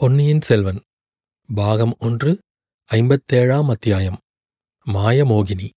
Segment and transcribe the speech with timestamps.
[0.00, 0.82] பொன்னியின் செல்வன்
[1.54, 2.38] பாகம் ஒன்று
[2.92, 4.18] ஐம்பத்தேழாம் அத்தியாயம்
[4.86, 5.68] மாயமோகினி.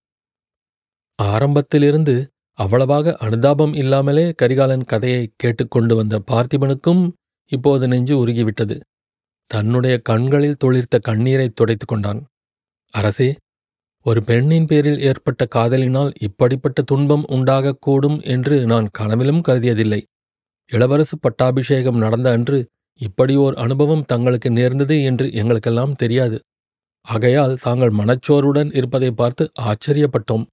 [1.15, 7.11] ஆரம்பத்திலிருந்து அவ்வளவாக அனுதாபம் இல்லாமலே கரிகாலன் கதையை கேட்டுக்கொண்டு வந்த பார்த்திபனுக்கும்
[7.45, 8.79] இப்போது நெஞ்சு உருகிவிட்டது.
[9.45, 12.26] தன்னுடைய கண்களில் துளிர்த்த கண்ணீரைத் துடைத்துக் கொண்டான்.
[12.92, 13.36] அரசே
[14.04, 20.04] ஒரு பெண்ணின் பேரில் ஏற்பட்ட காதலினால் இப்படிப்பட்ட துன்பம் உண்டாகக்கூடும் என்று நான் கனவிலும் கருதியதில்லை.
[20.72, 22.68] இளவரசு பட்டாபிஷேகம் நடந்த அன்று
[23.00, 26.40] இப்படி ஓர் அனுபவம் தங்களுக்கு நேர்ந்தது என்று எங்களுக்கெல்லாம் தெரியாது.
[27.02, 30.45] ஆகையால் தாங்கள் மனச்சோருடன் இருப்பதை பார்த்து ஆச்சரியப்பட்டோம்.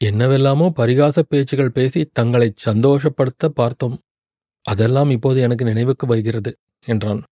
[0.00, 3.98] என்னவெல்லாமோ பரிகாச பேச்சுகள் பேசி தங்களை சந்தோஷப்படுத்த பார்த்தோம்.
[4.62, 6.54] அதெல்லாம் இப்போது எனக்கு நினைவுக்கு வருகிறது
[6.86, 7.22] என்றான்.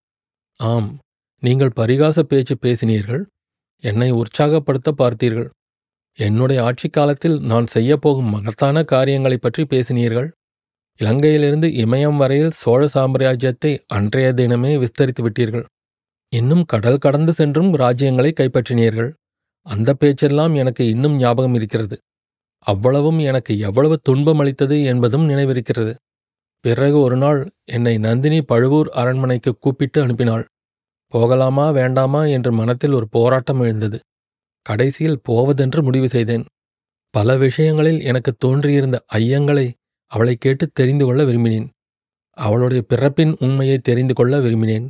[0.57, 0.99] ஆம்
[1.43, 3.23] நீங்கள் பரிகாச பேச்சு பேசினீர்கள்.
[3.83, 5.49] என்னை உற்சாகப்படுத்த பார்த்தீர்கள்.
[6.19, 10.29] என்னுடைய ஆட்சி காலத்தில் நான் செய்யப்போகும் மகத்தான காரியங்களைப் பற்றி பேசினீர்கள்.
[11.01, 15.65] இலங்கையிலிருந்து இமயம் வரையில் சோழ சாம்ராஜ்யத்தை அன்றைய தினமே விஸ்தரித்து விட்டீர்கள்.
[16.29, 19.13] இன்னும் கடல் கடந்து சென்றும் ராஜ்யங்களை கைப்பற்றினீர்கள்.
[19.63, 21.99] அந்த பேச்செல்லாம் எனக்கு இன்னும் ஞாபகம் இருக்கிறது.
[22.59, 25.95] அவ்வளவும் எனக்கு எவ்வளவு துன்பம் அளித்தது என்பதும் நினைவிருக்கிறது.
[26.61, 30.45] பிறகு ஒரு நாள் என்னை நந்தினி பழுவூர் அரண்மனைக்கு கூப்பிட்டு அனுப்பினாள்.
[31.07, 32.25] போகலாமா வேண்டாமா?
[32.25, 34.01] என்று மனத்தில் ஒரு போராட்டம் எழுந்தது.
[34.63, 36.45] கடைசியில் போவதென்று முடிவு செய்தேன்.
[37.11, 39.73] பல விஷயங்களில் எனக்கு தோன்றியிருந்த ஐயங்களை
[40.11, 41.69] அவளை கேட்டு தெரிந்து கொள்ள விரும்பினேன்.
[42.39, 44.87] அவளுடைய பிறப்பின் உண்மையை தெரிந்து கொள்ள விரும்பினேன்.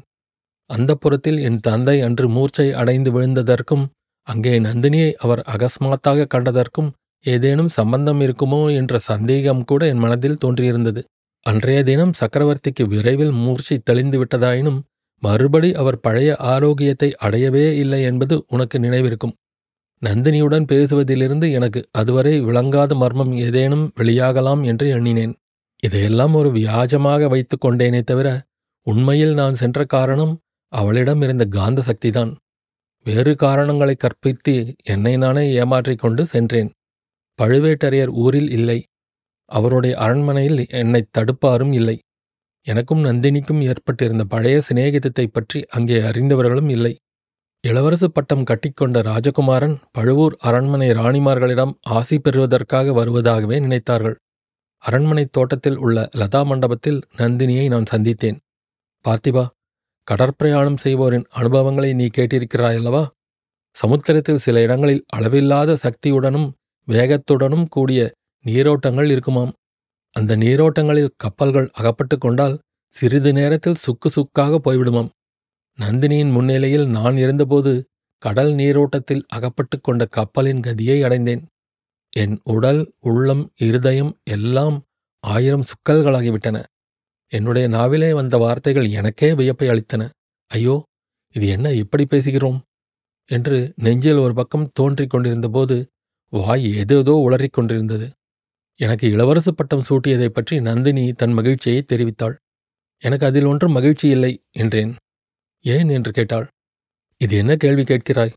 [0.70, 3.84] அந்த புறத்தில் என் தந்தை அன்று மூர்ச்சை அடைந்து விழுந்ததற்கும்
[4.28, 6.91] அங்கே நந்தினியை அவர் அகஸ்மாத்தாக கண்டதற்கும்
[7.24, 11.00] ஏதேனும் சம்பந்தம் இருக்குமோ என்ற சந்தேகம் கூட என் மனதில் தோன்றியிருந்தது.
[11.46, 14.78] அன்றைய தினம் சக்கரவர்த்திக்கு விரைவில் மூர்ச்சை தெளிந்து விட்டதாயினும்
[15.22, 19.34] மறுபடி அவர் பழைய ஆரோக்கியத்தை அடையவே இல்லை என்பது உனக்கு நினைவிருக்கும்.
[20.02, 25.34] நந்தினியுடன் பேசுவதிலிருந்து எனக்கு அதுவரை விளங்காத மர்மம் ஏதேனும் வெளியாகலாம் என்று எண்ணினேன்.
[25.82, 28.28] இதையெல்லாம் ஒரு வியாஜமாக வைத்துக் கொண்டேனே தவிர
[28.86, 30.34] உண்மையில் நான் சென்ற காரணம்
[30.72, 32.32] அவளிடம் இருந்த காந்த சக்திதான்.
[33.06, 36.70] வேறு காரணங்களை கற்பித்து என்னை நானே ஏமாற்றிக் கொண்டு சென்றேன்.
[37.38, 38.78] பழுவேட்டரையர் ஊரில் இல்லை.
[39.50, 41.96] அவருடைய அரண்மனையில் என்னை தடுப்பாரும் இல்லை.
[42.66, 46.92] எனக்கும் நந்தினிக்கும் ஏற்பட்டிருந்த பழைய சிநேகிதத்தை பற்றி அங்கே அறிந்தவர்களும் இல்லை.
[47.65, 54.15] இளவரசு பட்டம் கட்டிக்கொண்ட ராஜகுமாரன் பழுவூர் அரண்மனை ராணிமார்களிடம் ஆசி பெறுவதற்காக வருவதாகவே நினைத்தார்கள்.
[54.78, 58.38] அரண்மனை தோட்டத்தில் உள்ள லதா மண்டபத்தில் நந்தினியை நான் சந்தித்தேன்.
[59.04, 59.44] பார்த்திபா
[60.09, 63.04] கடற்பிரயாணம் செய்வோரின் அனுபவங்களை நீ கேட்டிருக்கிறாயல்லவா?
[63.76, 66.49] சமுத்திரத்தில் சில இடங்களில் அளவில்லாத சக்தியுடனும்
[66.88, 68.00] வேகத்துடனும் கூடிய
[68.44, 69.53] நீரோட்டங்கள் இருக்குமாம்.
[70.16, 72.59] அந்த நீரோட்டங்களில் கப்பல்கள் அகப்பட்டு கொண்டால்
[72.94, 75.10] சிறிது நேரத்தில் சுக்கு சுக்காக போய்விடுமாம்.
[75.80, 77.84] நந்தினியின் முன்னிலையில் நான் இருந்தபோது
[78.18, 81.46] கடல் நீரோட்டத்தில் அகப்பட்டு கொண்ட கப்பலின் கதியை அடைந்தேன்.
[82.16, 84.84] என் உடல் உள்ளம் இருதயம் எல்லாம்
[85.20, 86.64] ஆயிரம் சுக்கல்களாகிவிட்டன.
[87.28, 90.08] என்னுடைய நாவிலே வந்த வார்த்தைகள் எனக்கே வியப்பை அளித்தன.
[90.46, 90.82] ஐயோ
[91.32, 92.60] இது என்ன இப்படி பேசுகிறோம்?
[93.26, 95.86] என்று நெஞ்சில் ஒரு பக்கம் தோன்றிக் கொண்டிருந்தபோது
[96.30, 98.10] வாய் ஏதேதோ உளறிக் கொண்டிருந்தது.
[98.76, 102.34] எனக்கு இளவரசு பட்டம் சூட்டியதைப் பற்றி நந்தினி தன் மகிழ்ச்சியை தெரிவித்தாள்.
[102.98, 104.94] எனக்கு அதில் ஒன்றும் மகிழ்ச்சி இல்லை என்றேன்.
[105.65, 106.47] ஏன் என்று கேட்டாள்.
[107.16, 108.32] இது என்ன கேள்வி கேட்கிறாய்?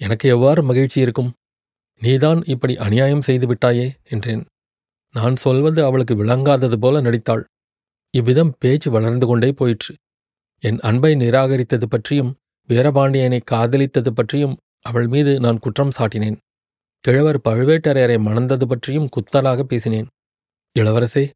[0.00, 1.32] எனக்கு எவ்வாறு மகிழ்ச்சி இருக்கும்?
[2.00, 3.92] நீதான் இப்படி அநியாயம் செய்து விட்டாயே?
[4.10, 4.44] என்றேன்.
[5.14, 7.44] நான் சொல்வது அவளுக்கு விளங்காதது போல நடித்தாள்.
[8.10, 9.94] இவ்விதம் பேச்சு வளர்ந்து கொண்டே போயிற்று.
[10.58, 12.36] என் அன்பை நிராகரித்தது பற்றியும்
[12.68, 16.36] வீரபாண்டியனை காதலித்தது பற்றியும் அவள் மீது நான் குற்றம் சாட்டினேன்.
[17.00, 20.06] கிழவர் பழுவேட்டரையரை மணந்தது பற்றியும் குத்தலாக பேசினேன்.
[20.78, 21.30] இளவரசே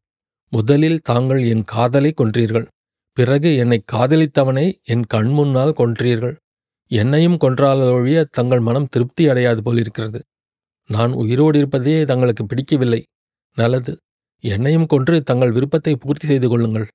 [0.49, 2.67] முதலில் தாங்கள் என் காதலை கொன்றீர்கள்.
[3.17, 6.35] பிறகு என்னை காதலித்தவனை என் கண்முன்னால் கொன்றீர்கள்.
[6.91, 10.19] என்னையும் கொன்றாலொழிய தங்கள் மனம் திருப்தி அடையாது போலிருக்கிறது.
[10.89, 13.01] நான் உயிரோடு இருப்பதே தங்களுக்கு பிடிக்கவில்லை.
[13.57, 13.93] நல்லது.
[14.43, 16.87] என்னையும் கொன்று தங்கள் விருப்பத்தை பூர்த்தி செய்து கொள்ளுங்கள்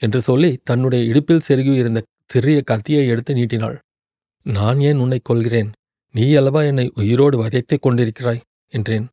[0.00, 3.76] என்று சொல்லி தன்னுடைய இடுப்பில் செருகியிருந்த சிறிய கத்தியை எடுத்து நீட்டினாள்.
[4.46, 5.70] நான் ஏன் உன்னை கொள்கிறேன்
[6.14, 8.42] நீ அல்லவா என்னை உயிரோடு வதைத்துக் கொண்டிருக்கிறாய்?
[8.72, 9.06] என்றேன்.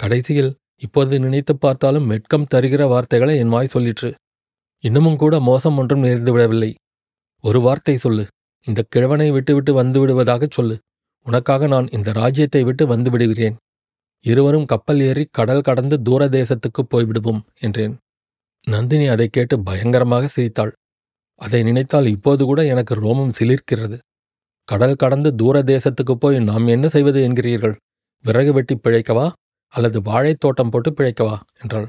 [0.00, 0.52] கடைசியில்
[0.82, 4.10] இப்போது நினைத்து பார்த்தாலும் மெட்கம் தருகிற வார்த்தைகளை என் வாய் சொல்லிற்று.
[4.86, 6.74] இன்னமும் கூட மோசம் ஒன்றும் நேர்ந்து விடவில்லை.
[7.40, 8.26] ஒரு வார்த்தை சொல்லு.
[8.66, 10.78] இந்த கிழவனை விட்டுவிட்டு வந்து விடுவதாகச் சொல்லு.
[11.24, 13.56] உனக்காக நான் இந்த ராஜ்யத்தை விட்டு வந்து விடுகிறேன்.
[14.20, 17.98] இருவரும் கப்பல் ஏறி கடல் கடந்து தூர தேசத்துக்கு போய்விடுவோம் என்றேன்.
[18.66, 20.72] நந்தினி அதை கேட்டு பயங்கரமாக சிரித்தாள்.
[21.34, 23.98] அதை நினைத்தால் இப்போது கூட எனக்கு ரோமம் சிலிர்க்கிறது.
[24.64, 27.76] கடல் கடந்து தூர தேசத்துக்கு போய் நாம் என்ன செய்வது என்கிறீர்கள்?
[28.22, 29.32] விறகு வெட்டி பிழைக்கவா?
[29.68, 31.40] அல்லது வாழைத் தோட்டம் போட்டு பிழைக்கவா?
[31.60, 31.88] என்றாள்.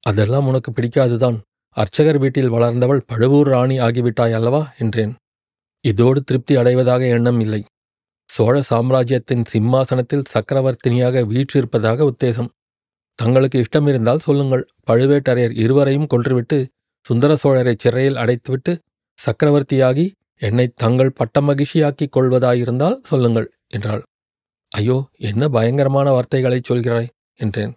[0.00, 1.40] அதெல்லாம் உனக்கு பிடிக்காதுதான்.
[1.76, 5.14] அர்ச்சகர் வீட்டில் வளர்ந்தவள் பழுவூர் ராணி ஆகிவிட்டாய் அல்லவா என்றேன்.
[5.84, 7.64] இதோடு திருப்தி அடைவதாக எண்ணம் இல்லை.
[8.28, 12.50] சோழ சாம்ராஜ்யத்தின் சிம்மாசனத்தில் சக்கரவர்த்தினியாக வீற்றிருப்பதாக உத்தேசம்.
[13.18, 14.64] தங்களுக்கு இஷ்டமிருந்தால் சொல்லுங்கள்.
[14.86, 16.58] பழுவேட்டரையர் இருவரையும் கொன்றுவிட்டு
[17.06, 18.72] சுந்தர சோழரை சிறையில் அடைத்துவிட்டு
[19.18, 20.06] சக்கரவர்த்தியாகி
[20.40, 24.02] என்னை தங்கள் பட்ட மகிழ்ச்சியாக்கிக் கொள்வதாயிருந்தால் சொல்லுங்கள் என்றாள்.
[24.72, 24.96] ஐயோ
[25.30, 27.74] என்ன பயங்கரமான வார்த்தைகளைச் சொல்கிறாய் என்றேன்.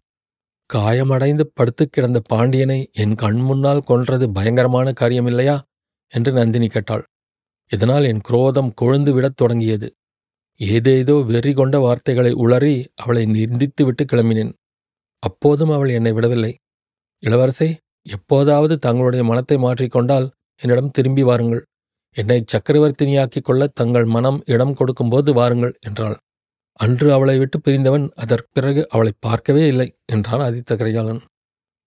[0.73, 5.59] காயமடைந்து படுத்துக் கிடந்த பாண்டியனை என் கண் முன்னால் கொன்றது பயங்கரமான காரியமில்லையா?
[6.07, 7.03] என்று நந்தினி கேட்டாள்.
[7.71, 9.87] இதனால் என் குரோதம் கொழுந்து விடத் தொடங்கியது.
[10.59, 14.53] ஏதேதோ வெறி கொண்ட வார்த்தைகளை உளறி அவளை நிந்தித்துவிட்டு கிளம்பினேன்.
[15.23, 16.53] அப்போதும் அவள் என்னை விடவில்லை.
[17.23, 17.69] இளவரசே
[18.05, 20.27] எப்போதாவது தங்களுடைய மனத்தை மாற்றிக்கொண்டால்
[20.61, 21.63] என்னிடம் திரும்பி வாருங்கள்.
[22.17, 26.17] என்னை சக்கரவர்த்தினியாக்கிக் கொள்ள தங்கள் மனம் இடம் கொடுக்கும்போது வாருங்கள் என்றாள்.
[26.79, 31.21] அன்று அவளை விட்டு பிரிந்தவன் அதற்கு பிறகு அவளை பார்க்கவே இல்லை என்றான் ஆதித்த கரிகாலன்.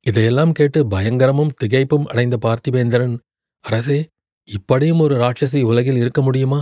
[0.07, 3.17] இதையெல்லாம் கேட்டு பயங்கரமும் திகைப்பும் அடைந்த பார்த்திபேந்திரன்
[3.65, 3.99] அரசே
[4.49, 6.61] இப்படியும் ஒரு ராட்சசி உலகில் இருக்க முடியுமா?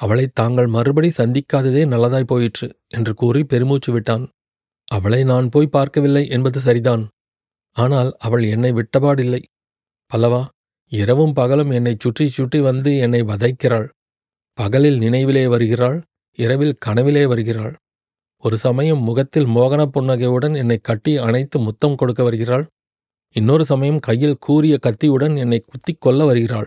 [0.00, 4.24] அவளை தாங்கள் மறுபடி சந்திக்காததே நல்லதாய் போயிற்று என்று கூறி பெருமூச்சு விட்டான்.
[4.88, 7.04] அவளை நான் போய் பார்க்கவில்லை என்பது சரிதான்.
[7.76, 9.40] ஆனால் அவள் என்னை விட்டபாடில்லை.
[10.10, 10.42] பல்லவா
[10.92, 13.88] இரவும் பகலும் என்னை சுற்றி சுற்றி வந்து என்னை வதைக்கிறாள்.
[14.58, 15.98] பகலில் நினைவிலே வருகிறாள்.
[16.36, 17.74] இரவில் கனவிலே வருகிறாள்.
[18.36, 22.66] ஒரு சமயம் முகத்தில் மோகன புன்னகையுடன் என்னை கட்டி அணைத்து முத்தம் கொடுக்க வருகிறாள்.
[23.34, 26.66] இன்னொரு சமயம் கையில் கூறிய கத்தியுடன் என்னை குத்திக் கொல்ல வருகிறாள்.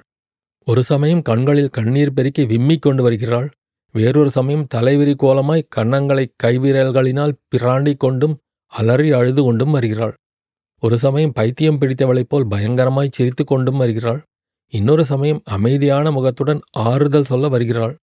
[0.65, 3.49] ஒரு சமயம் கண்களில் கண்ணீர் பெருக்கி விம்மிக் கொண்டு வருகிறாள்.
[3.91, 10.13] வேறொரு சமயம் தலைவிரி கோலமாய் கன்னங்களை கைவிரல்களினால் பிராண்டிக் கொண்டும் அலறி அழுது கொண்டும் வருகிறாள்.
[10.79, 14.21] ஒரு சமயம் பைத்தியம் பிடித்தவளைப் போல் பயங்கரமாய் சிரித்து கொண்டும் வருகிறாள்.
[14.73, 17.95] இன்னொரு சமயம் அமைதியான முகத்துடன் ஆறுதல் சொல்ல வருகிறாள்.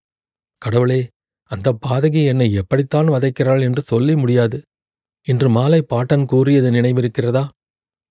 [0.58, 1.08] கடவுளே
[1.50, 4.58] அந்த பாதகி என்னை எப்படித்தான் வதைக்கிறாள் என்று சொல்லி முடியாது.
[5.26, 7.44] இன்று மாலை பாட்டன் கூறியது நினைவிருக்கிறதா?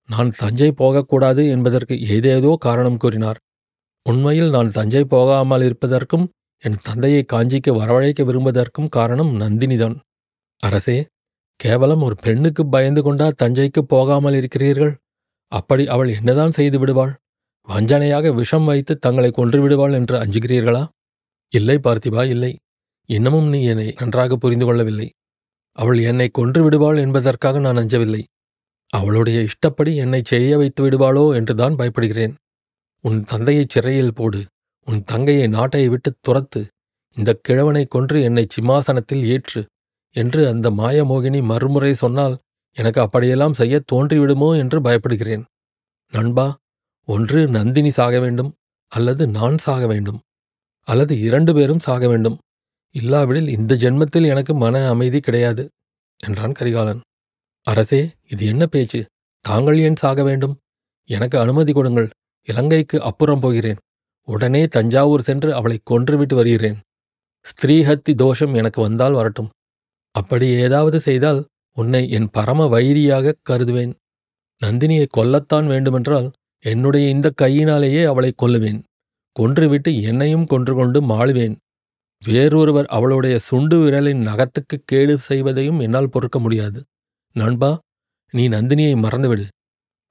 [0.08, 3.38] நான் தஞ்சை போகக்கூடாது என்பதற்கு ஏதேதோ காரணம் கூறினார்.
[4.06, 6.26] உண்மையில் நான் தஞ்சை போகாமல் இருப்பதற்கும்
[6.62, 9.96] என் தந்தையை காஞ்சிக்கு வரவழைக்க விரும்புவதற்கும் காரணம் நந்தினிதான்.
[10.62, 10.98] அரசே
[11.60, 14.94] கேவலம் ஒரு பெண்ணுக்கு பயந்து கொண்டா தஞ்சைக்கு போகாமல் இருக்கிறீர்கள்?
[15.52, 17.12] அப்படி அவள் என்னதான் செய்து விடுவாள்?
[17.68, 20.82] வஞ்சனையாக விஷம் வைத்து தங்களை கொன்று விடுவாள் என்று அஞ்சுகிறீர்களா?
[21.52, 22.52] இல்லை பார்த்திபா இல்லை.
[23.08, 25.08] இன்னமும் நீ என்னை நன்றாக புரிந்து கொள்ளவில்லை.
[25.78, 28.22] அவள் என்னை கொன்று விடுவாள் என்பதற்காக நான் அஞ்சவில்லை.
[28.92, 32.34] அவளுடைய இஷ்டப்படி என்னை செய்ய வைத்து விடுவாளோ என்றுதான் பயப்படுகிறேன்.
[33.04, 34.40] உன் தந்தையை சிறையில் போடு.
[34.88, 36.60] உன் தங்கையை நாட்டை விட்டு துரத்து.
[37.16, 39.60] இந்த கிழவனை கொன்று என்னை சிம்மாசனத்தில் ஏற்று
[40.14, 42.36] என்று அந்த மாயமோகினி மறுமுறை சொன்னால்
[42.76, 45.44] எனக்கு அப்படியெல்லாம் செய்ய தோன்றிவிடுமோ என்று பயப்படுகிறேன்.
[46.12, 46.46] நண்பா
[47.08, 48.50] ஒன்று நந்தினி சாக வேண்டும்
[48.92, 50.18] அல்லது நான் சாக வேண்டும்.
[50.88, 52.36] அல்லது இரண்டு பேரும் சாக வேண்டும்.
[52.94, 55.68] இல்லாவிடில் இந்த ஜென்மத்தில் எனக்கு மன அமைதி கிடையாது
[56.26, 57.00] என்றான் கரிகாலன்.
[57.62, 59.04] அரசே இது என்ன பேச்சு?
[59.40, 60.58] தாங்கள் ஏன் சாக வேண்டும்?
[61.04, 62.08] எனக்கு அனுமதி கொடுங்கள்.
[62.42, 63.76] இலங்கைக்கு அப்புறம் போகிறேன்.
[64.28, 66.78] உடனே தஞ்சாவூர் சென்று அவளை கொன்றுவிட்டு வருகிறேன்.
[67.46, 69.48] ஸ்திரீஹத்தி தோஷம் எனக்கு வந்தால் வரட்டும்.
[70.10, 71.46] அப்படி ஏதாவது செய்தால்
[71.76, 73.94] உன்னை என் பரம வைரியாக கருதுவேன்.
[74.62, 76.30] நந்தினியை கொல்லத்தான் வேண்டுமென்றால்
[76.64, 78.82] என்னுடைய இந்த கையினாலேயே அவளை கொல்லுவேன்.
[79.36, 81.56] கொன்றுவிட்டு என்னையும் கொன்று கொண்டு மாழுவேன்
[82.24, 86.84] வேறொருவர் அவளுடைய சுண்டு விரலின் நகத்துக்கு கேடு செய்வதையும் என்னால் பொறுக்க முடியாது.
[87.32, 87.78] நண்பா
[88.32, 89.44] நீ நந்தினியை மறந்துவிடு.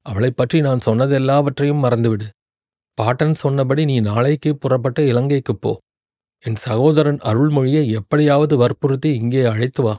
[0.05, 2.27] அவளைப் பற்றி நான் சொன்னதெல்லாவற்றையும் மறந்துவிடு.
[2.93, 5.77] பாட்டன் சொன்னபடி நீ நாளைக்கு புறப்பட்டு இலங்கைக்குப் போ.
[6.43, 9.97] என் சகோதரன் அருள்மொழியை எப்படியாவது வற்புறுத்தி இங்கே அழைத்து வா.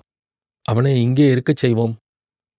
[0.63, 1.97] அவனை இங்கே இருக்கச் செய்வோம்.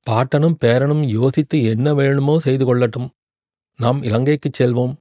[0.10, 3.10] பாட்டனும் பேரனும் யோசித்து என்ன வேணுமோ செய்து கொள்ளட்டும்.
[3.80, 4.94] நாம் இலங்கைக்குச் செல்வோம்.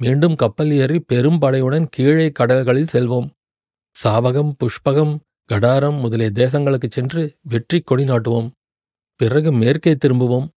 [0.00, 3.28] மீண்டும் கப்பல் ஏறி பெரும் படையுடன் கீழே கடல்களில் செல்வோம்.
[4.04, 5.18] சாவகம் புஷ்பகம்
[5.50, 8.50] கடாரம் முதலிய தேசங்களுக்குச் சென்று வெற்றி கொடி நாட்டுவோம்.
[9.16, 10.48] பிறகு மேற்கே திரும்புவோம்.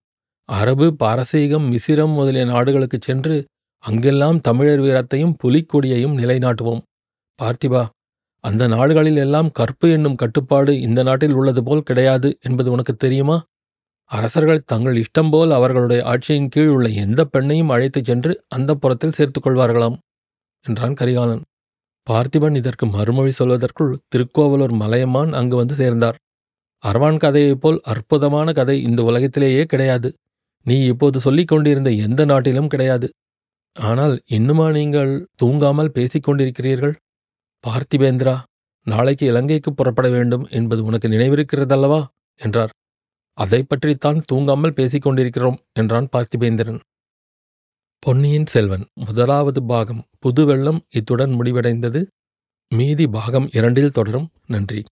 [0.46, 3.46] அரபு பாரசீகம் மிசிரம் முதலிய நாடுகளுக்குச் சென்று
[3.80, 6.82] அங்கெல்லாம் தமிழர் வீரத்தையும் புலிக்கொடியையும் நிலைநாட்டுவோம்.
[7.42, 7.88] பார்த்திபா
[8.40, 13.44] அந்த நாடுகளில் எல்லாம் கற்பு என்னும் கட்டுப்பாடு இந்த நாட்டில் உள்ளது போல் கிடையாது என்பது உனக்கு தெரியுமா?
[14.04, 19.46] அரசர்கள் தங்கள் இஷ்டம் போல் அவர்களுடைய ஆட்சியின் கீழ் உள்ள எந்த பெண்ணையும் அழைத்துச் சென்று அந்த புறத்தில் சேர்த்துக்
[19.46, 19.98] கொள்வார்களாம்
[20.68, 21.42] என்றான் கரிகாலன்.
[22.10, 26.18] பார்த்திபன் இதற்கு மறுமொழி சொல்வதற்குள் திருக்கோவலூர் மலையமான் அங்கு வந்து சேர்ந்தார்.
[26.84, 30.10] அரவான் கதையைப் போல் அற்புதமான கதை இந்த உலகத்திலேயே கிடையாது.
[30.66, 33.08] நீ இப்போது சொல்லிக் கொண்டிருந்த எந்த நாட்டிலும் கிடையாது.
[33.76, 36.96] ஆனால் இன்னுமா நீங்கள் தூங்காமல் பேசிக் கொண்டிருக்கிறீர்கள்?
[37.64, 38.36] பார்த்திபேந்திரா
[38.86, 42.02] நாளைக்கு இலங்கைக்கு புறப்பட வேண்டும் என்பது உனக்கு நினைவிருக்கிறதல்லவா?
[42.40, 42.70] என்றார்.
[43.38, 46.80] அதை பற்றித்தான் தூங்காமல் பேசிக் கொண்டிருக்கிறோம் என்றான் பார்த்திபேந்திரன்.
[48.06, 48.88] பொன்னியின் செல்வன்.
[48.94, 50.04] முதலாவது பாகம்.
[50.20, 52.06] புது வெள்ளம் இத்துடன் முடிவடைந்தது.
[52.70, 54.30] மீதி பாகம் இரண்டில் தொடரும்.
[54.48, 54.84] நன்றி.